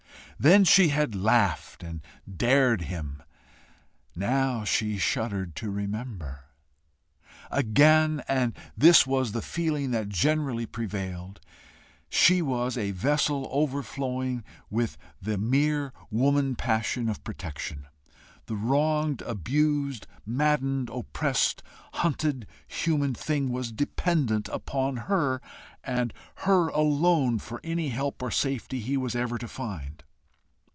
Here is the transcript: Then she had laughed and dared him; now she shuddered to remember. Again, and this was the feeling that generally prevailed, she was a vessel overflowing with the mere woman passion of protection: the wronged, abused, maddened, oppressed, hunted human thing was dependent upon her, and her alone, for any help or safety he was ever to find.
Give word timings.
Then 0.43 0.63
she 0.63 0.87
had 0.87 1.13
laughed 1.13 1.83
and 1.83 2.01
dared 2.27 2.81
him; 2.81 3.21
now 4.15 4.63
she 4.63 4.97
shuddered 4.97 5.55
to 5.57 5.69
remember. 5.69 6.45
Again, 7.51 8.23
and 8.27 8.57
this 8.75 9.05
was 9.05 9.33
the 9.33 9.43
feeling 9.43 9.91
that 9.91 10.09
generally 10.09 10.65
prevailed, 10.65 11.41
she 12.09 12.41
was 12.41 12.75
a 12.75 12.89
vessel 12.89 13.47
overflowing 13.51 14.43
with 14.71 14.97
the 15.21 15.37
mere 15.37 15.93
woman 16.09 16.55
passion 16.55 17.07
of 17.07 17.23
protection: 17.23 17.85
the 18.47 18.55
wronged, 18.55 19.21
abused, 19.21 20.07
maddened, 20.25 20.89
oppressed, 20.89 21.61
hunted 21.93 22.47
human 22.67 23.13
thing 23.13 23.51
was 23.51 23.71
dependent 23.71 24.47
upon 24.49 24.97
her, 25.05 25.39
and 25.83 26.15
her 26.37 26.69
alone, 26.69 27.37
for 27.37 27.61
any 27.63 27.89
help 27.89 28.23
or 28.23 28.31
safety 28.31 28.79
he 28.79 28.97
was 28.97 29.13
ever 29.13 29.37
to 29.37 29.47
find. 29.47 30.03